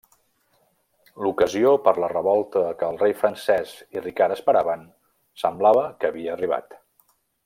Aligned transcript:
L'ocasió 1.25 1.73
per 1.87 1.93
la 2.03 2.09
revolta 2.13 2.63
que 2.79 2.89
el 2.93 2.97
rei 3.03 3.15
francès 3.21 3.75
i 3.97 4.03
Ricard 4.07 4.37
esperaven 4.39 4.89
semblava 5.43 5.85
que 6.01 6.11
havia 6.11 6.35
arribat. 6.39 6.79